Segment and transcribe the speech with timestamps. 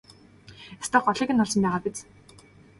[0.81, 1.97] Ёстой голыг нь олсон байгаа биз?